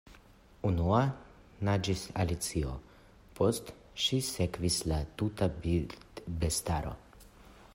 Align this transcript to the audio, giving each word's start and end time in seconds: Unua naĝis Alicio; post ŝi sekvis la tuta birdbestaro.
Unua 0.67 0.99
naĝis 1.67 2.05
Alicio; 2.23 2.71
post 3.39 3.69
ŝi 4.05 4.19
sekvis 4.29 4.79
la 4.93 4.97
tuta 5.21 5.49
birdbestaro. 5.67 6.97